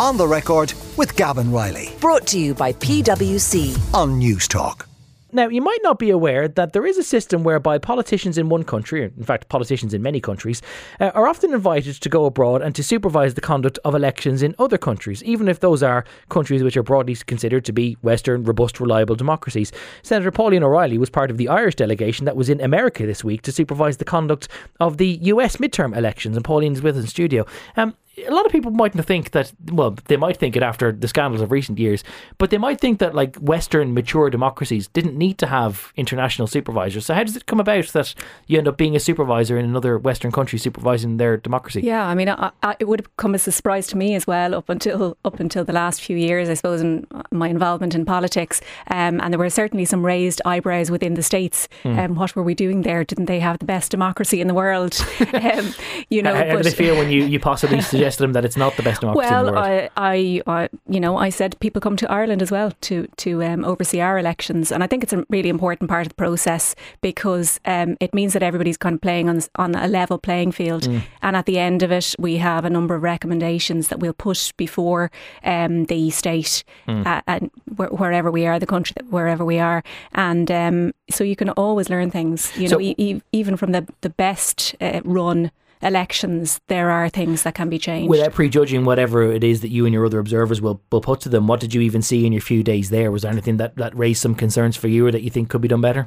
On 0.00 0.16
the 0.16 0.26
record 0.26 0.72
with 0.96 1.14
Gavan 1.14 1.52
Reilly 1.52 1.94
Brought 2.00 2.26
to 2.28 2.38
you 2.38 2.54
by 2.54 2.72
PwC. 2.72 3.76
on 3.92 4.18
Newstalk. 4.18 4.89
Now, 5.32 5.48
you 5.48 5.62
might 5.62 5.78
not 5.82 5.98
be 5.98 6.10
aware 6.10 6.48
that 6.48 6.72
there 6.72 6.86
is 6.86 6.98
a 6.98 7.02
system 7.02 7.44
whereby 7.44 7.78
politicians 7.78 8.36
in 8.36 8.48
one 8.48 8.64
country, 8.64 9.04
in 9.04 9.24
fact, 9.24 9.48
politicians 9.48 9.94
in 9.94 10.02
many 10.02 10.20
countries, 10.20 10.60
uh, 10.98 11.10
are 11.14 11.28
often 11.28 11.54
invited 11.54 11.94
to 12.00 12.08
go 12.08 12.24
abroad 12.24 12.62
and 12.62 12.74
to 12.74 12.82
supervise 12.82 13.34
the 13.34 13.40
conduct 13.40 13.78
of 13.84 13.94
elections 13.94 14.42
in 14.42 14.54
other 14.58 14.78
countries, 14.78 15.22
even 15.22 15.48
if 15.48 15.60
those 15.60 15.82
are 15.82 16.04
countries 16.28 16.62
which 16.62 16.76
are 16.76 16.82
broadly 16.82 17.14
considered 17.26 17.64
to 17.64 17.72
be 17.72 17.96
Western, 18.02 18.44
robust, 18.44 18.80
reliable 18.80 19.14
democracies. 19.14 19.72
Senator 20.02 20.30
Pauline 20.30 20.64
O'Reilly 20.64 20.98
was 20.98 21.10
part 21.10 21.30
of 21.30 21.36
the 21.36 21.48
Irish 21.48 21.76
delegation 21.76 22.24
that 22.24 22.36
was 22.36 22.48
in 22.48 22.60
America 22.60 23.06
this 23.06 23.22
week 23.22 23.42
to 23.42 23.52
supervise 23.52 23.98
the 23.98 24.04
conduct 24.04 24.48
of 24.80 24.96
the 24.96 25.18
US 25.22 25.56
midterm 25.56 25.96
elections, 25.96 26.36
and 26.36 26.44
Pauline 26.44 26.72
is 26.72 26.82
with 26.82 26.96
us 26.96 27.04
in 27.04 27.08
studio. 27.08 27.46
Um, 27.76 27.94
a 28.26 28.30
lot 28.30 28.46
of 28.46 28.52
people 28.52 28.70
mightn't 28.70 29.04
think 29.06 29.30
that 29.30 29.52
well 29.70 29.96
they 30.06 30.16
might 30.16 30.36
think 30.36 30.56
it 30.56 30.62
after 30.62 30.92
the 30.92 31.08
scandals 31.08 31.40
of 31.40 31.50
recent 31.50 31.78
years 31.78 32.02
but 32.38 32.50
they 32.50 32.58
might 32.58 32.80
think 32.80 32.98
that 32.98 33.14
like 33.14 33.36
western 33.36 33.94
mature 33.94 34.30
democracies 34.30 34.88
didn't 34.88 35.16
need 35.24 35.36
to 35.38 35.46
have 35.46 35.92
international 35.96 36.46
supervisors 36.46 37.06
so 37.06 37.14
how 37.14 37.24
does 37.24 37.36
it 37.36 37.46
come 37.46 37.60
about 37.60 37.86
that 37.88 38.14
you 38.46 38.58
end 38.58 38.68
up 38.68 38.76
being 38.76 38.96
a 38.96 39.00
supervisor 39.00 39.58
in 39.58 39.64
another 39.64 39.98
western 39.98 40.32
country 40.32 40.58
supervising 40.58 41.16
their 41.16 41.36
democracy 41.36 41.80
Yeah, 41.82 42.06
I 42.06 42.14
mean, 42.14 42.28
I, 42.28 42.50
I, 42.62 42.76
it 42.78 42.88
would 42.88 43.00
have 43.00 43.16
come 43.16 43.34
as 43.34 43.46
a 43.46 43.52
surprise 43.52 43.86
to 43.88 43.96
me 43.96 44.14
as 44.14 44.26
well 44.26 44.54
up 44.54 44.68
until 44.68 45.16
up 45.24 45.40
until 45.40 45.64
the 45.64 45.72
last 45.72 46.00
few 46.00 46.16
years, 46.16 46.48
I 46.48 46.54
suppose, 46.54 46.80
in 46.80 47.06
my 47.30 47.48
involvement 47.48 47.94
in 47.94 48.04
politics. 48.04 48.60
Um, 48.88 49.20
and 49.20 49.32
there 49.32 49.38
were 49.38 49.50
certainly 49.50 49.84
some 49.84 50.04
raised 50.04 50.40
eyebrows 50.44 50.90
within 50.90 51.14
the 51.14 51.22
states. 51.22 51.68
Hmm. 51.82 51.98
Um, 51.98 52.14
what 52.14 52.34
were 52.34 52.42
we 52.42 52.54
doing 52.54 52.82
there? 52.82 53.04
Didn't 53.04 53.26
they 53.26 53.40
have 53.40 53.58
the 53.58 53.64
best 53.64 53.90
democracy 53.90 54.40
in 54.40 54.48
the 54.48 54.54
world? 54.54 54.98
um, 55.34 55.74
you 56.08 56.22
know, 56.22 56.34
how, 56.34 56.46
how 56.46 56.56
do 56.56 56.62
they 56.62 56.70
feel 56.70 56.96
when 56.96 57.10
you, 57.10 57.24
you 57.24 57.40
possibly 57.40 57.80
suggest 57.80 58.18
to 58.18 58.24
them 58.24 58.32
that 58.32 58.44
it's 58.44 58.56
not 58.56 58.76
the 58.76 58.82
best 58.82 59.00
democracy 59.00 59.26
in 59.26 59.46
the 59.46 59.52
well, 59.52 59.62
world 59.62 59.90
I, 59.96 60.42
I, 60.46 60.62
I, 60.62 60.68
you 60.88 61.00
know, 61.00 61.16
I 61.16 61.30
said 61.30 61.58
people 61.60 61.80
come 61.80 61.96
to 61.96 62.10
Ireland 62.10 62.42
as 62.42 62.50
well 62.50 62.72
to 62.82 63.06
to 63.16 63.42
um, 63.42 63.64
oversee 63.64 64.00
our 64.00 64.18
elections, 64.18 64.72
and 64.72 64.82
I 64.82 64.86
think 64.86 65.02
it's 65.02 65.09
a 65.12 65.24
really 65.30 65.48
important 65.48 65.88
part 65.90 66.02
of 66.02 66.08
the 66.08 66.14
process 66.14 66.74
because 67.00 67.60
um, 67.64 67.96
it 68.00 68.12
means 68.14 68.32
that 68.32 68.42
everybody's 68.42 68.76
kind 68.76 68.94
of 68.94 69.00
playing 69.00 69.28
on 69.28 69.40
on 69.56 69.74
a 69.74 69.88
level 69.88 70.18
playing 70.18 70.52
field, 70.52 70.82
Mm. 70.84 71.02
and 71.22 71.36
at 71.36 71.46
the 71.46 71.58
end 71.58 71.82
of 71.82 71.90
it, 71.92 72.14
we 72.18 72.38
have 72.38 72.64
a 72.64 72.70
number 72.70 72.94
of 72.94 73.02
recommendations 73.02 73.88
that 73.88 73.98
we'll 74.00 74.12
push 74.12 74.52
before 74.56 75.10
um, 75.44 75.84
the 75.86 76.10
state 76.10 76.64
Mm. 76.88 77.06
uh, 77.06 77.20
and 77.26 77.50
wh- 77.76 77.92
wherever 78.00 78.30
we 78.30 78.46
are, 78.46 78.58
the 78.58 78.66
country, 78.66 78.94
that- 78.96 79.10
wherever 79.10 79.44
we 79.44 79.58
are, 79.58 79.82
and 80.14 80.50
um, 80.50 80.92
so 81.10 81.24
you 81.24 81.36
can 81.36 81.50
always 81.50 81.88
learn 81.90 82.10
things. 82.10 82.52
You 82.56 82.68
So- 82.68 82.76
know, 82.76 82.94
e- 82.98 83.20
even 83.32 83.56
from 83.56 83.72
the 83.72 83.86
the 84.00 84.10
best 84.10 84.74
uh, 84.80 85.00
run 85.04 85.50
elections, 85.82 86.60
there 86.68 86.90
are 86.90 87.08
things 87.08 87.42
that 87.42 87.54
can 87.54 87.68
be 87.68 87.78
changed. 87.78 88.08
without 88.10 88.32
prejudging 88.32 88.84
whatever 88.84 89.32
it 89.32 89.42
is 89.42 89.60
that 89.60 89.70
you 89.70 89.86
and 89.86 89.94
your 89.94 90.04
other 90.06 90.18
observers 90.18 90.60
will, 90.60 90.80
will 90.92 91.00
put 91.00 91.20
to 91.20 91.28
them 91.28 91.46
what 91.46 91.60
did 91.60 91.74
you 91.74 91.80
even 91.80 92.02
see 92.02 92.26
in 92.26 92.32
your 92.32 92.42
few 92.42 92.62
days 92.62 92.90
there? 92.90 93.10
Was 93.10 93.22
there 93.22 93.32
anything 93.32 93.56
that, 93.58 93.76
that 93.76 93.96
raised 93.96 94.20
some 94.20 94.34
concerns 94.34 94.76
for 94.76 94.88
you 94.88 95.06
or 95.06 95.10
that 95.10 95.22
you 95.22 95.30
think 95.30 95.48
could 95.48 95.60
be 95.60 95.68
done 95.68 95.80
better? 95.80 96.06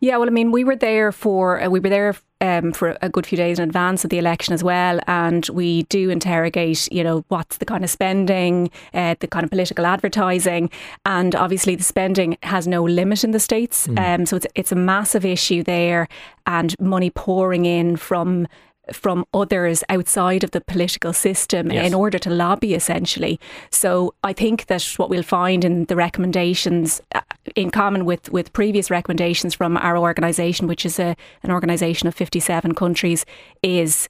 Yeah, 0.00 0.16
well, 0.18 0.28
I 0.28 0.32
mean, 0.32 0.52
we 0.52 0.64
were 0.64 0.76
there 0.76 1.12
for 1.12 1.62
uh, 1.62 1.68
we 1.68 1.80
were 1.80 1.88
there 1.88 2.14
um, 2.40 2.72
for 2.72 2.96
a 3.00 3.08
good 3.08 3.26
few 3.26 3.36
days 3.36 3.58
in 3.58 3.66
advance 3.66 4.04
of 4.04 4.10
the 4.10 4.18
election 4.18 4.52
as 4.52 4.62
well, 4.62 5.00
and 5.06 5.48
we 5.48 5.84
do 5.84 6.10
interrogate, 6.10 6.92
you 6.92 7.02
know, 7.02 7.24
what's 7.28 7.56
the 7.56 7.64
kind 7.64 7.84
of 7.84 7.90
spending, 7.90 8.70
uh, 8.92 9.14
the 9.20 9.26
kind 9.26 9.44
of 9.44 9.50
political 9.50 9.86
advertising, 9.86 10.68
and 11.06 11.34
obviously 11.34 11.74
the 11.74 11.82
spending 11.82 12.36
has 12.42 12.66
no 12.66 12.82
limit 12.82 13.24
in 13.24 13.30
the 13.30 13.40
states, 13.40 13.88
um, 13.96 14.26
so 14.26 14.36
it's 14.36 14.46
it's 14.54 14.72
a 14.72 14.76
massive 14.76 15.24
issue 15.24 15.62
there, 15.62 16.08
and 16.46 16.78
money 16.78 17.08
pouring 17.08 17.64
in 17.64 17.96
from 17.96 18.46
from 18.92 19.24
others 19.32 19.82
outside 19.88 20.44
of 20.44 20.50
the 20.50 20.60
political 20.60 21.12
system 21.12 21.70
Yes. 21.70 21.86
in 21.86 21.94
order 21.94 22.18
to 22.18 22.30
lobby 22.30 22.74
essentially. 22.74 23.40
So 23.70 24.14
I 24.22 24.32
think 24.32 24.66
that 24.66 24.82
what 24.98 25.08
we'll 25.08 25.22
find 25.22 25.64
in 25.64 25.86
the 25.86 25.96
recommendations 25.96 27.00
uh, 27.14 27.20
in 27.56 27.70
common 27.70 28.04
with 28.04 28.30
with 28.30 28.52
previous 28.52 28.90
recommendations 28.90 29.54
from 29.54 29.76
our 29.78 29.96
organisation 29.96 30.66
which 30.66 30.84
is 30.84 30.98
a 30.98 31.16
an 31.42 31.50
organisation 31.50 32.08
of 32.08 32.14
57 32.14 32.74
countries 32.74 33.24
is 33.62 34.08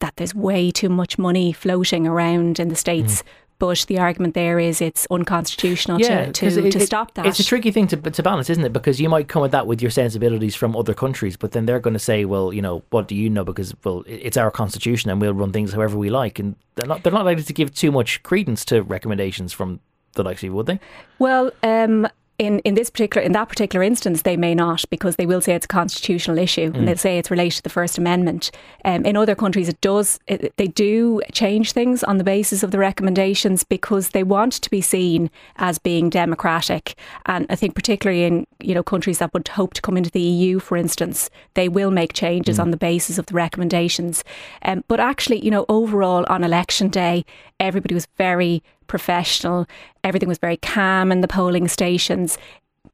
that 0.00 0.14
there's 0.16 0.34
way 0.34 0.70
too 0.70 0.88
much 0.88 1.18
money 1.18 1.52
floating 1.52 2.06
around 2.06 2.58
in 2.58 2.68
the 2.68 2.76
states 2.76 3.22
but 3.58 3.84
the 3.88 3.98
argument 3.98 4.34
there 4.34 4.58
is 4.58 4.80
it's 4.80 5.06
unconstitutional 5.10 5.98
to, 5.98 6.24
'cause 6.26 6.54
to, 6.54 6.66
it- 6.66 6.70
to 6.72 6.80
stop 6.80 7.14
that. 7.14 7.26
It's 7.26 7.38
a 7.40 7.44
tricky 7.44 7.70
thing 7.70 7.86
to, 7.88 7.96
to 7.96 8.22
balance, 8.22 8.50
isn't 8.50 8.64
it? 8.64 8.72
Because 8.72 9.00
you 9.00 9.08
might 9.08 9.28
come 9.28 9.44
at 9.44 9.50
that 9.52 9.66
with 9.66 9.80
your 9.80 9.90
sensibilities 9.90 10.54
from 10.54 10.76
other 10.76 10.94
countries, 10.94 11.36
but 11.36 11.52
then 11.52 11.66
they're 11.66 11.80
going 11.80 11.94
to 11.94 11.98
say, 12.00 12.24
well, 12.24 12.52
you 12.52 12.60
know, 12.62 12.82
what 12.90 13.08
do 13.08 13.14
you 13.14 13.30
know? 13.30 13.44
Because, 13.44 13.74
well, 13.84 14.02
it's 14.06 14.36
our 14.36 14.50
constitution 14.50 15.10
and 15.10 15.20
we'll 15.20 15.34
run 15.34 15.52
things 15.52 15.72
however 15.72 15.96
we 15.96 16.10
like. 16.10 16.38
And 16.38 16.56
they're 16.74 16.86
not, 16.86 17.02
they're 17.02 17.12
not 17.12 17.24
likely 17.24 17.44
to 17.44 17.52
give 17.52 17.74
too 17.74 17.90
much 17.92 18.22
credence 18.22 18.64
to 18.66 18.82
recommendations 18.82 19.52
from 19.52 19.80
the 20.14 20.22
likes 20.22 20.40
of 20.40 20.44
you, 20.44 20.54
would 20.54 20.66
they? 20.66 20.78
Well, 21.18 21.50
um, 21.62 22.08
in, 22.38 22.58
in 22.60 22.74
this 22.74 22.90
particular 22.90 23.24
in 23.24 23.32
that 23.32 23.48
particular 23.48 23.82
instance, 23.82 24.22
they 24.22 24.36
may 24.36 24.54
not 24.54 24.84
because 24.90 25.16
they 25.16 25.26
will 25.26 25.40
say 25.40 25.54
it's 25.54 25.66
a 25.66 25.68
constitutional 25.68 26.36
issue 26.38 26.72
and 26.74 26.88
they'll 26.88 26.96
say 26.96 27.18
it's 27.18 27.30
related 27.30 27.58
to 27.58 27.62
the 27.62 27.70
First 27.70 27.96
Amendment. 27.96 28.50
Um, 28.84 29.04
in 29.04 29.16
other 29.16 29.34
countries, 29.36 29.68
it 29.68 29.80
does 29.80 30.18
it, 30.26 30.52
they 30.56 30.66
do 30.66 31.20
change 31.32 31.72
things 31.72 32.02
on 32.02 32.18
the 32.18 32.24
basis 32.24 32.62
of 32.62 32.72
the 32.72 32.78
recommendations 32.78 33.62
because 33.62 34.10
they 34.10 34.24
want 34.24 34.54
to 34.54 34.70
be 34.70 34.80
seen 34.80 35.30
as 35.56 35.78
being 35.78 36.10
democratic. 36.10 36.96
And 37.26 37.46
I 37.50 37.56
think 37.56 37.74
particularly 37.76 38.24
in 38.24 38.46
you 38.60 38.74
know 38.74 38.82
countries 38.82 39.18
that 39.18 39.32
would 39.32 39.46
hope 39.48 39.74
to 39.74 39.82
come 39.82 39.96
into 39.96 40.10
the 40.10 40.20
EU, 40.20 40.58
for 40.58 40.76
instance, 40.76 41.30
they 41.54 41.68
will 41.68 41.92
make 41.92 42.14
changes 42.14 42.58
on 42.58 42.72
the 42.72 42.76
basis 42.76 43.16
of 43.16 43.26
the 43.26 43.34
recommendations. 43.34 44.24
Um, 44.62 44.82
but 44.88 44.98
actually, 44.98 45.44
you 45.44 45.50
know, 45.50 45.66
overall 45.68 46.24
on 46.28 46.42
election 46.42 46.88
day, 46.88 47.24
everybody 47.60 47.94
was 47.94 48.08
very 48.16 48.62
professional. 48.86 49.66
Everything 50.02 50.28
was 50.28 50.38
very 50.38 50.56
calm 50.56 51.10
in 51.12 51.20
the 51.20 51.28
polling 51.28 51.68
stations, 51.68 52.38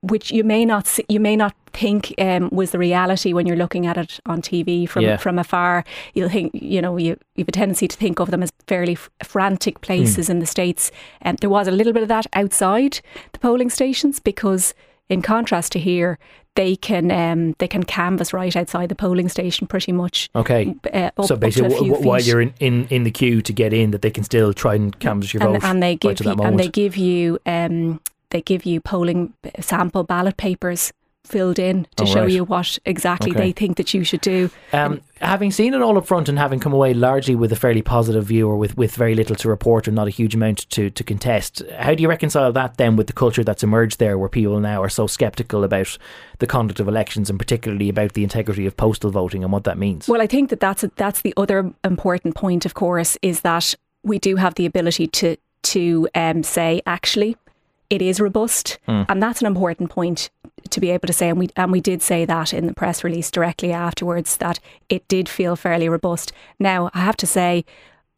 which 0.03 0.31
you 0.31 0.45
may 0.45 0.65
not 0.65 0.87
see, 0.87 1.05
you 1.09 1.21
may 1.21 1.37
not 1.37 1.55
think 1.73 2.15
um, 2.19 2.49
was 2.51 2.71
the 2.73 2.78
reality 2.78 3.33
when 3.33 3.47
you're 3.47 3.56
looking 3.56 3.87
at 3.87 3.97
it 3.97 4.19
on 4.27 4.41
TV 4.43 4.89
from 4.89 5.03
Yeah. 5.05 5.17
from 5.19 5.39
afar. 5.39 5.84
You'll 6.15 6.28
think 6.31 6.53
you 6.55 6.81
know 6.81 6.97
you, 6.97 7.17
you 7.37 7.43
have 7.43 7.49
a 7.49 7.53
tendency 7.53 7.87
to 7.89 7.97
think 7.97 8.19
of 8.21 8.31
them 8.31 8.43
as 8.43 8.51
fairly 8.67 8.93
f- 8.95 9.11
frantic 9.23 9.81
places 9.81 10.28
in 10.31 10.39
the 10.39 10.47
states. 10.47 10.91
And 11.21 11.39
there 11.39 11.51
was 11.51 11.69
a 11.69 11.73
little 11.73 11.93
bit 11.93 12.03
of 12.03 12.09
that 12.09 12.27
outside 12.33 13.01
the 13.33 13.39
polling 13.39 13.71
stations 13.71 14.19
because, 14.21 14.75
in 15.10 15.21
contrast 15.21 15.72
to 15.72 15.78
here, 15.78 16.19
they 16.54 16.76
can 16.76 17.10
um, 17.10 17.54
they 17.59 17.69
can 17.69 17.82
canvass 17.82 18.32
right 18.32 18.54
outside 18.56 18.88
the 18.88 18.94
polling 18.94 19.28
station 19.28 19.66
pretty 19.66 19.93
much. 19.93 20.31
Okay. 20.34 20.75
Uh, 20.93 20.97
up, 20.97 21.15
so 21.16 21.22
up 21.22 21.28
to 21.28 21.34
a 21.34 21.37
basically, 21.37 21.76
few 21.76 21.88
w- 21.91 22.09
while 22.09 22.21
you're 22.21 22.41
in, 22.41 22.54
in, 22.60 22.87
in 22.88 23.03
the 23.03 23.10
queue 23.10 23.43
to 23.43 23.53
get 23.53 23.72
in, 23.72 23.91
that 23.91 24.03
they 24.03 24.10
can 24.10 24.25
still 24.25 24.54
try 24.54 24.75
and 24.75 24.98
canvass 25.00 25.34
your 25.34 25.43
and, 25.43 25.60
vote. 25.60 25.65
and 25.65 25.82
they 25.82 25.97
give 25.97 26.16
to 26.19 26.25
you, 26.25 26.37
and 26.43 26.59
they 26.59 26.69
give 26.69 26.97
you 26.97 27.38
um 27.44 28.00
they 28.31 28.41
give 28.41 28.65
you 28.65 28.81
polling 28.81 29.34
sample 29.60 30.04
ballot 30.04 30.37
papers 30.37 30.93
filled 31.25 31.59
in 31.59 31.87
to 31.97 32.03
Oh, 32.03 32.07
show 32.07 32.21
right. 32.23 32.31
you 32.31 32.45
what 32.45 32.79
exactly 32.85 33.31
Okay. 33.31 33.41
they 33.41 33.53
think 33.53 33.77
that 33.77 33.95
you 33.95 34.05
should 34.05 34.21
do. 34.21 34.51
Um, 34.73 35.01
having 35.21 35.51
seen 35.53 35.75
it 35.75 35.83
all 35.83 35.97
up 35.97 36.07
front 36.07 36.29
and 36.29 36.39
having 36.39 36.59
come 36.61 36.73
away 36.73 36.93
largely 36.95 37.35
with 37.35 37.53
a 37.53 37.57
fairly 37.57 37.83
positive 37.83 38.25
view 38.25 38.49
or 38.49 38.57
with, 38.57 38.77
with 38.77 38.95
very 38.95 39.15
little 39.15 39.37
to 39.37 39.49
report 39.49 39.87
and 39.87 39.95
not 39.95 40.09
a 40.09 40.11
huge 40.11 40.35
amount 40.35 40.69
to, 40.71 40.91
to 40.91 41.05
contest, 41.05 41.63
how 41.79 41.95
do 41.95 42.03
you 42.03 42.09
reconcile 42.09 42.53
that 42.53 42.77
then 42.79 42.97
with 42.97 43.07
the 43.07 43.13
culture 43.13 43.45
that's 43.45 43.63
emerged 43.63 43.99
there 43.99 44.19
where 44.19 44.29
people 44.29 44.59
now 44.61 44.83
are 44.83 44.89
so 44.89 45.07
sceptical 45.07 45.63
about 45.63 45.97
the 46.39 46.47
conduct 46.47 46.81
of 46.81 46.89
elections 46.89 47.31
and 47.31 47.39
particularly 47.39 47.89
about 47.89 48.15
the 48.15 48.25
integrity 48.25 48.67
of 48.67 48.77
postal 48.77 49.11
voting 49.11 49.45
and 49.45 49.53
what 49.53 49.65
that 49.65 49.79
means? 49.79 50.09
Well, 50.09 50.23
I 50.23 50.27
think 50.27 50.51
that 50.51 50.61
that's 50.61 50.83
a, 50.83 50.91
that's 50.97 51.23
the 51.23 51.35
other 51.37 51.73
important 51.85 52.35
point. 52.35 52.67
Of 52.67 52.75
course, 52.75 53.17
is 53.23 53.43
that 53.43 53.75
we 54.03 54.19
do 54.19 54.37
have 54.37 54.55
the 54.55 54.67
ability 54.67 55.07
to 55.09 55.37
to 55.63 56.09
um, 56.15 56.43
say 56.43 56.81
actually 56.87 57.37
it 57.91 58.01
is 58.01 58.21
robust, 58.21 58.78
hmm. 58.87 59.03
and 59.09 59.23
that's 59.23 59.41
an 59.41 59.47
important 59.47 59.91
point 59.91 60.31
to 60.71 60.81
be 60.81 60.91
able 60.91 61.09
to 61.09 61.12
say. 61.12 61.28
And 61.28 61.39
we 61.39 61.51
and 61.56 61.73
we 61.73 61.81
did 61.81 62.01
say 62.03 62.25
that 62.25 62.55
in 62.55 62.67
the 62.67 62.75
press 62.75 63.05
release 63.05 63.31
directly 63.31 63.73
afterwards 63.73 64.37
that 64.39 64.61
it 64.89 65.06
did 65.09 65.28
feel 65.28 65.56
fairly 65.56 65.89
robust. 65.89 66.33
Now 66.59 66.91
I 66.95 67.01
have 67.01 67.17
to 67.19 67.27
say. 67.27 67.65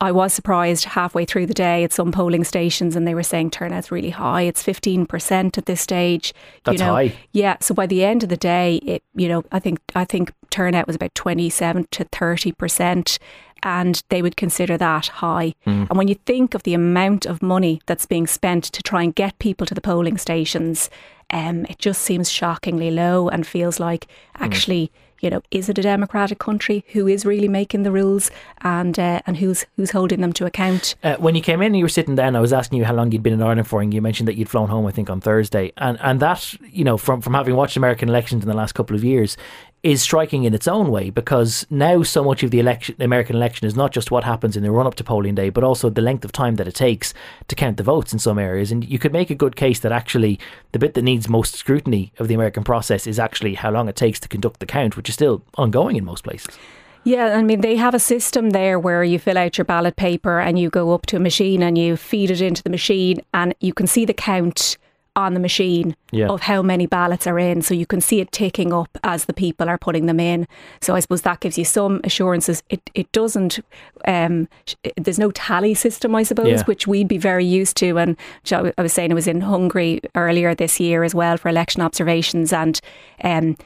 I 0.00 0.10
was 0.10 0.34
surprised 0.34 0.84
halfway 0.84 1.24
through 1.24 1.46
the 1.46 1.54
day 1.54 1.84
at 1.84 1.92
some 1.92 2.10
polling 2.10 2.42
stations, 2.42 2.96
and 2.96 3.06
they 3.06 3.14
were 3.14 3.22
saying 3.22 3.50
turnout's 3.52 3.92
really 3.92 4.10
high. 4.10 4.42
It's 4.42 4.60
fifteen 4.60 5.06
percent 5.06 5.56
at 5.58 5.66
this 5.66 5.80
stage. 5.80 6.34
That's 6.64 6.80
you 6.80 6.84
know, 6.84 6.94
high. 6.94 7.14
yeah. 7.30 7.56
So 7.60 7.72
by 7.72 7.86
the 7.86 8.04
end 8.04 8.24
of 8.24 8.28
the 8.28 8.36
day, 8.36 8.80
it 8.84 9.04
you 9.14 9.28
know 9.28 9.44
I 9.52 9.60
think 9.60 9.78
I 9.94 10.04
think 10.04 10.32
turnout 10.50 10.88
was 10.88 10.96
about 10.96 11.14
twenty 11.14 11.48
seven 11.48 11.86
to 11.92 12.02
thirty 12.10 12.50
percent, 12.50 13.20
and 13.62 14.02
they 14.08 14.22
would 14.22 14.36
consider 14.36 14.76
that 14.78 15.06
high. 15.06 15.54
Hmm. 15.64 15.84
And 15.88 15.96
when 15.96 16.08
you 16.08 16.16
think 16.26 16.54
of 16.54 16.62
the 16.62 16.74
amount 16.74 17.26
of 17.26 17.42
money 17.42 17.80
that's 17.86 18.06
being 18.06 18.26
spent 18.26 18.64
to 18.64 18.82
try 18.82 19.02
and 19.02 19.14
get 19.14 19.38
people 19.38 19.66
to 19.66 19.74
the 19.74 19.80
polling 19.80 20.18
stations, 20.18 20.90
um, 21.30 21.64
it 21.68 21.78
just 21.78 22.02
seems 22.02 22.30
shockingly 22.30 22.90
low 22.90 23.28
and 23.28 23.46
feels 23.46 23.78
like 23.80 24.06
Hmm. 24.36 24.44
actually. 24.44 24.90
You 25.24 25.30
know, 25.30 25.42
is 25.52 25.68
it 25.68 25.78
a 25.78 25.82
democratic 25.82 26.40
country? 26.40 26.84
Who 26.94 27.06
is 27.06 27.24
really 27.24 27.46
making 27.46 27.84
the 27.84 27.92
rules, 27.92 28.32
and 28.62 28.98
uh, 28.98 29.20
and 29.24 29.36
who's 29.36 29.64
who's 29.76 29.92
holding 29.92 30.20
them 30.20 30.32
to 30.32 30.46
account? 30.46 30.96
Uh, 31.04 31.14
when 31.14 31.36
you 31.36 31.40
came 31.40 31.60
in 31.62 31.66
and 31.66 31.76
you 31.76 31.84
were 31.84 31.88
sitting 31.88 32.16
down, 32.16 32.34
I 32.34 32.40
was 32.40 32.52
asking 32.52 32.80
you 32.80 32.84
how 32.84 32.92
long 32.92 33.12
you'd 33.12 33.22
been 33.22 33.32
in 33.34 33.40
Ireland 33.40 33.68
for, 33.68 33.80
and 33.80 33.94
you 33.94 34.02
mentioned 34.02 34.26
that 34.26 34.34
you'd 34.34 34.48
flown 34.48 34.68
home, 34.68 34.84
I 34.84 34.90
think, 34.90 35.08
on 35.08 35.20
Thursday. 35.20 35.70
And 35.76 35.96
and 36.00 36.18
that, 36.18 36.52
you 36.68 36.82
know, 36.82 36.96
from, 36.98 37.20
from 37.20 37.34
having 37.34 37.54
watched 37.54 37.76
American 37.76 38.08
elections 38.08 38.42
in 38.42 38.48
the 38.50 38.56
last 38.56 38.72
couple 38.72 38.96
of 38.96 39.04
years, 39.04 39.36
is 39.82 40.00
striking 40.00 40.44
in 40.44 40.54
its 40.54 40.68
own 40.68 40.90
way 40.90 41.10
because 41.10 41.66
now 41.68 42.02
so 42.02 42.22
much 42.22 42.44
of 42.44 42.52
the 42.52 42.60
election, 42.60 42.94
the 42.98 43.04
American 43.04 43.34
election 43.34 43.66
is 43.66 43.74
not 43.74 43.90
just 43.90 44.12
what 44.12 44.22
happens 44.22 44.56
in 44.56 44.62
the 44.62 44.70
run 44.70 44.86
up 44.86 44.94
to 44.94 45.02
polling 45.04 45.34
day, 45.34 45.50
but 45.50 45.64
also 45.64 45.90
the 45.90 46.00
length 46.00 46.24
of 46.24 46.30
time 46.30 46.54
that 46.56 46.68
it 46.68 46.74
takes 46.74 47.12
to 47.48 47.56
count 47.56 47.76
the 47.76 47.82
votes 47.82 48.12
in 48.12 48.18
some 48.20 48.38
areas. 48.38 48.70
And 48.70 48.88
you 48.88 48.98
could 48.98 49.12
make 49.12 49.30
a 49.30 49.34
good 49.34 49.56
case 49.56 49.80
that 49.80 49.90
actually 49.90 50.38
the 50.70 50.78
bit 50.78 50.94
that 50.94 51.02
needs 51.02 51.28
most 51.28 51.56
scrutiny 51.56 52.12
of 52.18 52.28
the 52.28 52.34
American 52.34 52.62
process 52.62 53.06
is 53.08 53.18
actually 53.18 53.54
how 53.54 53.70
long 53.72 53.88
it 53.88 53.96
takes 53.96 54.20
to 54.20 54.28
conduct 54.28 54.60
the 54.60 54.66
count, 54.66 54.96
which 54.96 55.08
is 55.08 55.16
still 55.16 55.42
ongoing 55.56 55.96
in 55.96 56.04
most 56.04 56.22
places. 56.22 56.56
Yeah, 57.04 57.36
I 57.36 57.42
mean, 57.42 57.62
they 57.62 57.74
have 57.74 57.94
a 57.94 57.98
system 57.98 58.50
there 58.50 58.78
where 58.78 59.02
you 59.02 59.18
fill 59.18 59.36
out 59.36 59.58
your 59.58 59.64
ballot 59.64 59.96
paper 59.96 60.38
and 60.38 60.56
you 60.56 60.70
go 60.70 60.92
up 60.92 61.06
to 61.06 61.16
a 61.16 61.20
machine 61.20 61.60
and 61.60 61.76
you 61.76 61.96
feed 61.96 62.30
it 62.30 62.40
into 62.40 62.62
the 62.62 62.70
machine 62.70 63.20
and 63.34 63.56
you 63.58 63.74
can 63.74 63.88
see 63.88 64.04
the 64.04 64.14
count 64.14 64.76
on 65.14 65.34
the 65.34 65.40
machine 65.40 65.94
Yeah. 66.10 66.28
of 66.28 66.40
how 66.42 66.62
many 66.62 66.86
ballots 66.86 67.26
are 67.26 67.38
in. 67.38 67.60
So 67.62 67.74
you 67.74 67.84
can 67.86 68.00
see 68.00 68.20
it 68.20 68.32
ticking 68.32 68.72
up 68.72 68.88
as 69.04 69.26
the 69.26 69.34
people 69.34 69.68
are 69.68 69.76
putting 69.76 70.06
them 70.06 70.18
in. 70.18 70.46
So 70.80 70.94
I 70.94 71.00
suppose 71.00 71.22
that 71.22 71.40
gives 71.40 71.58
you 71.58 71.64
some 71.66 72.00
assurances. 72.04 72.62
It, 72.70 72.80
it 72.94 73.12
doesn't, 73.12 73.60
um, 74.06 74.48
there's 74.96 75.18
no 75.18 75.30
tally 75.30 75.74
system, 75.74 76.14
I 76.14 76.22
suppose, 76.22 76.46
Yeah. 76.48 76.64
which 76.64 76.86
we'd 76.86 77.08
be 77.08 77.18
very 77.18 77.44
used 77.44 77.76
to. 77.78 77.98
And 77.98 78.16
I 78.50 78.72
was 78.78 78.92
saying 78.94 79.10
I 79.10 79.14
was 79.14 79.28
in 79.28 79.42
Hungary 79.42 80.00
earlier 80.14 80.54
this 80.54 80.80
year 80.80 81.04
as 81.04 81.14
well 81.14 81.36
for 81.36 81.48
election 81.50 81.82
observations. 81.82 82.52
And 82.52 82.80
um, 83.22 83.56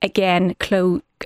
again, 0.00 0.54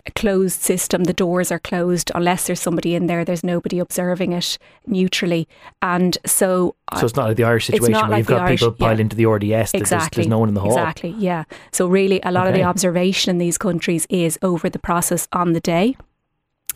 clo- 0.05 0.13
closed 0.29 0.61
system. 0.63 1.05
The 1.05 1.13
doors 1.13 1.51
are 1.51 1.59
closed 1.59 2.11
unless 2.15 2.47
there's 2.47 2.61
somebody 2.61 2.95
in 2.95 3.07
there. 3.07 3.25
There's 3.25 3.43
nobody 3.45 3.79
observing 3.79 4.33
it 4.33 4.59
neutrally, 4.87 5.49
and 5.83 6.17
so. 6.27 6.75
So 6.99 7.07
it's 7.07 7.17
not 7.17 7.29
like 7.29 7.37
the 7.37 7.45
Irish 7.45 7.67
situation 7.67 7.93
where 7.95 8.09
like 8.11 8.19
you've 8.19 8.27
got 8.27 8.43
Irish- 8.43 8.61
people 8.61 8.73
piled 8.73 8.99
yeah. 8.99 9.03
into 9.03 9.17
the 9.17 9.27
RDS. 9.27 9.49
that 9.49 9.49
There's, 9.73 9.75
Exactly. 9.83 10.23
there's 10.23 10.29
no 10.31 10.39
one 10.39 10.49
in 10.49 10.55
the 10.55 10.61
hall. 10.61 10.71
Exactly. 10.73 11.15
Yeah. 11.19 11.45
So 11.73 11.87
really, 11.87 12.21
a 12.23 12.31
lot 12.33 12.47
of 12.47 12.55
the 12.55 12.63
observation 12.65 13.31
in 13.31 13.39
these 13.39 13.59
countries 13.59 14.07
is 14.11 14.39
over 14.43 14.69
the 14.71 14.79
process 14.79 15.27
on 15.33 15.53
the 15.53 15.61
day. 15.61 15.97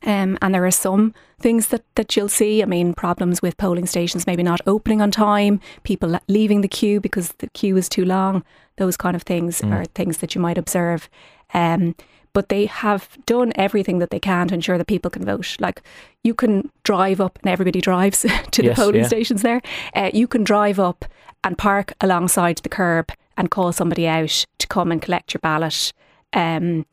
Um, 0.05 0.37
and 0.43 0.53
there 0.53 0.67
are 0.67 0.71
some 0.73 1.15
things 1.39 1.69
that, 1.69 1.85
that 1.95 2.17
you'll 2.17 2.29
see. 2.29 2.61
I 2.61 2.67
mean, 2.67 2.93
problems 2.93 3.41
with 3.41 3.57
polling 3.57 3.87
stations 3.87 4.27
maybe 4.27 4.43
not 4.43 4.61
opening 4.67 5.01
on 5.01 5.13
time, 5.13 5.61
people 5.85 6.19
leaving 6.27 6.61
the 6.61 6.69
queue 6.69 7.01
because 7.01 7.29
the 7.39 7.47
queue 7.51 7.77
is 7.77 7.89
too 7.89 8.05
long. 8.05 8.43
Those 8.79 8.97
kind 8.97 9.15
of 9.15 9.23
things 9.23 9.61
Mm. 9.61 9.73
are 9.73 9.85
things 9.85 10.19
that 10.19 10.35
you 10.35 10.41
might 10.41 10.59
observe. 10.59 11.09
Um, 11.55 11.95
but 12.33 12.49
they 12.49 12.67
have 12.67 13.19
done 13.27 13.53
everything 13.57 13.99
that 13.99 14.11
they 14.11 14.21
can 14.21 14.49
to 14.49 14.55
ensure 14.55 14.79
that 14.79 14.87
people 14.87 15.11
can 15.11 15.25
vote. 15.25 15.57
Like 15.61 15.83
you 16.25 16.35
can 16.35 16.71
drive 16.85 17.21
up, 17.21 17.39
and 17.43 17.51
everybody 17.51 17.81
drives 17.81 18.21
to 18.51 18.63
the 18.63 18.69
Yes, 18.69 18.77
polling 18.77 18.97
yeah. 18.97 19.07
stations 19.07 19.43
there. 19.43 19.61
Uh, 19.95 20.11
you 20.13 20.27
can 20.27 20.45
drive 20.45 20.79
up 20.79 21.05
and 21.45 21.59
park 21.59 21.93
alongside 22.01 22.59
the 22.59 22.69
curb 22.69 23.11
and 23.37 23.51
call 23.51 23.73
somebody 23.73 24.07
out 24.07 24.45
to 24.59 24.67
come 24.67 24.93
and 24.93 25.03
collect 25.03 25.35
your 25.35 25.41
ballot. 25.41 25.93
Um, 26.33 26.87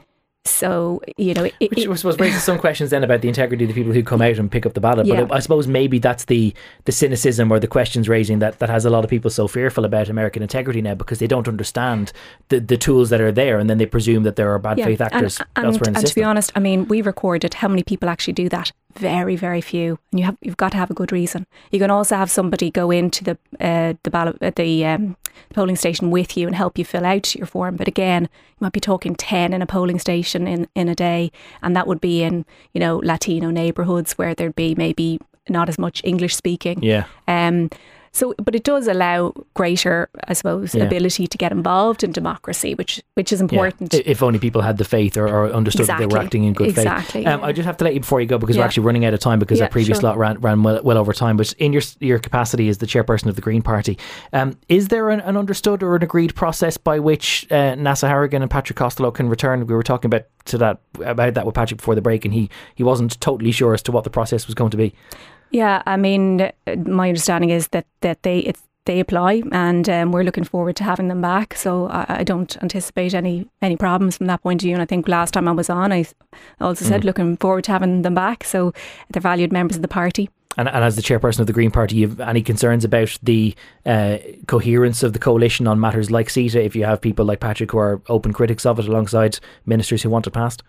so 0.50 1.02
you 1.18 1.34
know, 1.34 1.46
it, 1.60 1.70
Which 1.70 1.88
I 1.88 1.96
suppose 1.96 2.20
raises 2.20 2.44
some 2.44 2.58
questions 2.58 2.90
then 2.90 3.04
about 3.04 3.22
the 3.22 3.28
integrity 3.28 3.66
of 3.66 3.70
the 3.70 3.74
people 3.74 3.94
who 3.94 4.04
come 4.04 4.22
out 4.22 4.38
and 4.38 4.52
pick 4.52 4.66
up 4.66 4.74
the 4.74 4.82
ballot. 4.82 5.06
Yeah. 5.06 5.24
But 5.24 5.36
I 5.36 5.40
suppose 5.40 5.68
maybe 5.68 6.00
that's 6.00 6.26
the 6.26 6.54
the 6.86 6.92
cynicism 6.92 7.52
or 7.52 7.60
the 7.60 7.68
questions 7.68 8.10
raising 8.10 8.40
that, 8.40 8.60
that 8.60 8.70
has 8.70 8.86
a 8.86 8.90
lot 8.90 9.04
of 9.04 9.10
people 9.10 9.30
so 9.30 9.48
fearful 9.48 9.86
about 9.86 10.10
American 10.10 10.42
integrity 10.42 10.82
now 10.82 10.96
because 10.96 11.20
they 11.20 11.28
don't 11.28 11.48
understand 11.48 12.12
the, 12.50 12.60
the 12.60 12.78
tools 12.78 13.10
that 13.10 13.22
are 13.22 13.32
there 13.32 13.60
and 13.60 13.70
then 13.70 13.78
they 13.78 13.86
presume 13.86 14.24
that 14.24 14.36
there 14.36 14.52
are 14.52 14.60
bad 14.60 14.78
faith 14.78 15.02
actors 15.02 15.40
and, 15.56 15.66
elsewhere 15.66 15.82
in 15.84 15.88
and, 15.88 15.96
the 15.96 16.00
and 16.00 16.08
to 16.08 16.16
be 16.16 16.24
honest, 16.24 16.52
I 16.56 16.60
mean, 16.60 16.88
we 16.88 17.02
recorded 17.02 17.54
how 17.54 17.68
many 17.68 17.84
people 17.84 18.10
actually 18.10 18.34
do 18.34 18.50
that. 18.50 18.72
Very, 18.96 19.36
very 19.36 19.62
few, 19.62 20.00
and 20.12 20.20
you 20.20 20.26
have 20.26 20.38
you've 20.42 20.58
got 20.58 20.72
to 20.72 20.78
have 20.78 20.90
a 20.90 20.96
good 20.96 21.12
reason. 21.12 21.46
You 21.72 21.80
can 21.80 21.92
also 21.92 22.16
have 22.16 22.32
somebody 22.32 22.72
go 22.72 22.90
into 22.90 23.24
the 23.24 23.38
uh, 23.60 23.94
the 24.04 24.10
ballot 24.10 24.38
uh, 24.42 24.52
the 24.56 24.86
um, 24.86 25.16
polling 25.54 25.76
station 25.76 26.10
with 26.10 26.36
you 26.36 26.48
and 26.48 26.56
help 26.56 26.78
you 26.78 26.84
fill 26.84 27.06
out 27.06 27.36
your 27.36 27.46
form. 27.46 27.76
But 27.76 27.88
again, 27.88 28.24
you 28.24 28.58
might 28.60 28.74
be 28.74 28.80
talking 28.80 29.14
ten 29.16 29.54
in 29.54 29.62
a 29.62 29.68
polling 29.68 30.00
station 30.00 30.48
in 30.48 30.68
in 30.74 30.90
a 30.90 30.96
day, 30.96 31.32
and 31.62 31.76
that 31.76 31.86
would 31.86 32.02
be 32.02 32.24
in 32.24 32.46
you 32.74 32.80
know 32.80 32.98
Latino 32.98 33.52
neighbourhoods 33.52 34.18
where 34.18 34.34
there'd 34.34 34.56
be 34.56 34.74
maybe 34.76 35.20
not 35.48 35.70
as 35.70 35.78
much 35.78 36.02
English 36.04 36.36
speaking. 36.36 36.82
yeah. 36.84 37.06
Um, 37.28 37.70
so, 38.12 38.34
but 38.44 38.56
it 38.56 38.64
does 38.64 38.88
allow 38.88 39.34
greater, 39.54 40.10
I 40.28 40.34
suppose, 40.34 40.74
Yeah. 40.76 40.84
ability 40.86 41.28
to 41.28 41.38
get 41.38 41.52
involved 41.52 42.04
in 42.04 42.12
democracy, 42.12 42.76
which 42.76 43.02
which 43.16 43.32
is 43.32 43.42
important. 43.42 43.94
I- 43.94 44.04
If 44.06 44.24
only 44.24 44.40
people 44.40 44.62
had 44.62 44.78
the 44.78 44.86
faith 44.86 45.18
or, 45.18 45.28
or 45.28 45.50
understood 45.52 45.88
that 45.88 45.98
they 46.00 46.06
were 46.06 46.10
Exactly. 46.10 46.26
acting 46.26 46.44
in 46.46 46.54
good 46.54 46.70
Exactly, 46.70 47.24
faith. 47.24 47.28
Um, 47.28 47.40
yeah. 47.42 47.46
I 47.46 47.52
just 47.52 47.66
have 47.66 47.78
to 47.78 47.84
let 47.86 47.94
you 47.94 48.00
before 48.00 48.22
you 48.22 48.28
go 48.28 48.38
because 48.38 48.58
we're 48.58 48.64
actually 48.64 48.86
running 48.86 49.06
out 49.06 49.14
of 49.14 49.20
time 49.20 49.40
because 49.40 49.60
Yeah, 49.60 49.66
our 49.66 49.70
previous 49.70 50.00
sure. 50.00 50.10
lot 50.10 50.18
ran, 50.18 50.40
ran 50.40 50.64
well, 50.64 50.82
well 50.84 50.98
over 50.98 51.14
time. 51.14 51.38
But 51.38 51.54
in 51.54 51.74
your 51.74 51.84
your 52.00 52.20
capacity 52.20 52.70
as 52.70 52.78
the 52.80 52.88
chairperson 52.88 53.28
of 53.28 53.36
the 53.36 53.42
Green 53.42 53.62
Party, 53.62 53.98
um, 54.34 54.56
is 54.68 54.88
there 54.90 55.10
an, 55.10 55.20
an 55.22 55.38
understood 55.38 55.84
or 55.84 55.96
an 55.96 56.04
agreed 56.04 56.36
process 56.36 56.78
by 56.78 57.00
which 57.00 57.46
uh, 57.52 57.76
Neasa 57.76 58.10
Hourigan 58.10 58.42
and 58.42 58.50
Patrick 58.52 58.78
Costello 58.78 59.12
can 59.12 59.30
return? 59.30 59.66
We 59.68 59.76
were 59.76 59.84
talking 59.84 60.08
about 60.10 60.24
to 60.50 60.58
that 60.60 60.80
about 61.04 61.34
that 61.34 61.46
with 61.46 61.56
Patrick 61.56 61.78
before 61.78 61.96
the 61.96 62.02
break, 62.02 62.26
and 62.26 62.34
he 62.34 62.50
he 62.76 62.84
wasn't 62.84 63.20
totally 63.22 63.52
sure 63.52 63.74
as 63.74 63.82
to 63.84 63.92
what 63.92 64.04
the 64.04 64.10
process 64.10 64.46
was 64.48 64.56
going 64.56 64.72
to 64.72 64.78
be. 64.78 64.94
Yeah, 65.52 65.82
I 65.88 65.98
mean, 65.98 66.52
my 66.86 67.08
understanding 67.10 67.50
is 67.50 67.70
that 67.70 67.86
that 68.02 68.22
they 68.24 68.40
it's 68.40 68.62
they 68.86 69.00
apply, 69.00 69.44
and 69.52 69.88
um, 69.90 70.12
we're 70.12 70.24
looking 70.24 70.44
forward 70.46 70.76
to 70.78 70.84
having 70.84 71.10
them 71.10 71.22
back. 71.22 71.54
So 71.56 71.88
I, 71.90 72.06
I 72.20 72.24
don't 72.24 72.58
anticipate 72.64 73.14
any 73.14 73.48
any 73.62 73.76
problems 73.78 74.18
from 74.18 74.28
that 74.28 74.42
point 74.42 74.62
of 74.62 74.66
view. 74.66 74.74
And 74.74 74.82
I 74.82 74.86
think 74.86 75.08
last 75.08 75.32
time 75.34 75.48
I 75.48 75.52
was 75.52 75.70
on, 75.70 75.92
I 75.92 76.06
also 76.60 76.86
Mm. 76.86 76.88
said 76.88 77.04
looking 77.06 77.38
forward 77.38 77.64
to 77.66 77.72
having 77.72 78.02
them 78.02 78.16
back. 78.16 78.44
So 78.44 78.74
they're 79.12 79.22
valued 79.22 79.52
members 79.52 79.76
of 79.76 79.82
the 79.82 79.88
party. 79.88 80.30
And, 80.60 80.68
and 80.68 80.84
as 80.84 80.98
the 80.98 81.02
chairperson 81.02 81.40
of 81.40 81.48
the 81.48 81.54
Green 81.54 81.72
Party, 81.72 81.96
you 81.96 82.10
have 82.10 82.20
any 82.20 82.42
concerns 82.42 82.84
about 82.84 83.18
the 83.24 83.56
uh, 83.86 84.18
coherence 84.48 85.04
of 85.04 85.14
the 85.14 85.20
coalition 85.20 85.68
on 85.68 85.80
matters 85.80 86.12
like 86.12 86.28
CETA 86.28 86.66
if 86.66 86.76
you 86.76 86.84
have 86.84 87.00
people 87.00 87.24
like 87.24 87.40
Patrick 87.40 87.72
who 87.72 87.78
are 87.78 88.02
open 88.10 88.34
critics 88.34 88.66
of 88.66 88.78
it 88.78 88.86
alongside 88.86 89.40
ministers 89.66 90.04
who 90.04 90.10
want 90.10 90.28
it 90.28 90.32
passed? 90.32 90.62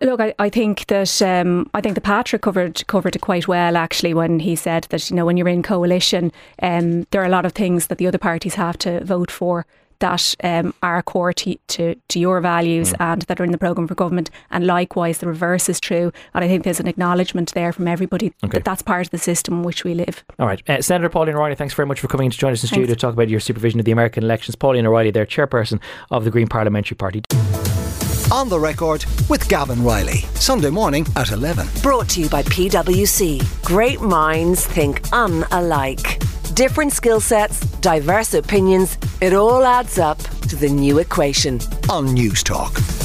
Look, 0.00 0.22
I, 0.22 0.34
I 0.38 0.48
think 0.48 0.86
that 0.86 1.20
um, 1.20 1.68
I 1.74 1.82
think 1.82 1.96
the 1.96 2.00
Patrick 2.00 2.40
covered 2.40 2.86
covered 2.86 3.14
it 3.14 3.20
quite 3.20 3.46
well 3.46 3.76
actually 3.76 4.14
when 4.14 4.40
he 4.40 4.56
said 4.56 4.84
that 4.84 5.10
you 5.10 5.16
know 5.16 5.26
when 5.26 5.36
you're 5.36 5.48
in 5.48 5.62
coalition, 5.62 6.32
um, 6.62 7.06
there 7.10 7.20
are 7.20 7.26
a 7.26 7.36
lot 7.36 7.44
of 7.44 7.52
things 7.52 7.88
that 7.88 7.98
the 7.98 8.06
other 8.06 8.18
parties 8.18 8.54
have 8.54 8.78
to 8.78 9.04
vote 9.04 9.30
for 9.30 9.66
that 10.00 10.34
um, 10.42 10.74
are 10.82 11.02
core 11.02 11.32
to, 11.32 11.56
to, 11.68 11.94
to 12.08 12.18
your 12.18 12.40
values 12.40 12.94
and 13.00 13.22
that 13.22 13.40
are 13.40 13.44
in 13.44 13.52
the 13.52 13.58
programme 13.58 13.86
for 13.88 13.94
government. 13.94 14.30
And 14.50 14.66
likewise, 14.66 15.18
the 15.18 15.26
reverse 15.26 15.68
is 15.68 15.80
true. 15.80 16.12
And 16.34 16.44
I 16.44 16.48
think 16.48 16.64
there's 16.64 16.80
an 16.80 16.86
acknowledgement 16.88 17.52
there 17.54 17.72
from 17.72 17.88
everybody 17.88 18.32
Okay. 18.44 18.58
that 18.58 18.64
that's 18.64 18.82
part 18.82 19.06
of 19.06 19.10
the 19.10 19.18
system 19.18 19.54
in 19.58 19.62
which 19.62 19.84
we 19.84 19.94
live. 19.94 20.24
All 20.38 20.46
right. 20.46 20.62
Uh, 20.68 20.80
Senator 20.82 21.08
Pauline 21.08 21.34
O'Reilly, 21.34 21.54
thanks 21.54 21.74
very 21.74 21.86
much 21.86 22.00
for 22.00 22.08
coming 22.08 22.26
in 22.26 22.30
to 22.30 22.38
join 22.38 22.52
us 22.52 22.62
in 22.62 22.68
studio 22.68 22.86
to 22.86 22.96
talk 22.96 23.12
about 23.12 23.28
your 23.28 23.40
supervision 23.40 23.78
of 23.80 23.86
the 23.86 23.92
American 23.92 24.24
elections. 24.24 24.56
Pauline 24.56 24.86
O'Reilly, 24.86 25.10
their 25.10 25.26
chairperson 25.26 25.80
of 26.10 26.24
the 26.24 26.30
Green 26.30 26.48
Parliamentary 26.48 26.96
Party. 26.96 27.22
On 28.32 28.48
the 28.48 28.58
record 28.58 29.04
with 29.30 29.48
Gavan 29.48 29.84
Reilly. 29.84 30.18
Sunday 30.34 30.70
morning 30.70 31.06
at 31.14 31.30
11. 31.30 31.68
Brought 31.82 32.08
to 32.10 32.20
you 32.20 32.28
by 32.28 32.42
PwC. 32.42 33.40
Great 33.64 34.00
minds 34.00 34.66
think 34.66 35.00
unalike. 35.10 36.25
Different 36.54 36.92
skill 36.92 37.20
sets, 37.20 37.60
diverse 37.80 38.34
opinions. 38.34 38.96
It 39.20 39.34
all 39.34 39.64
adds 39.64 39.98
up 39.98 40.18
to 40.48 40.56
the 40.56 40.68
new 40.68 40.98
equation. 40.98 41.60
On 41.90 42.06
Newstalk. 42.06 42.95